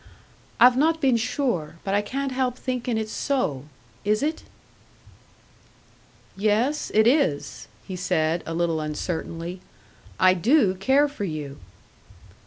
[0.59, 3.65] I've not been sure, but I can't help thinkin' it's so.
[4.03, 4.41] Is it?"
[6.35, 9.61] "Yes, it is," he said, a little uncertainly.
[10.19, 11.59] "I do care for you."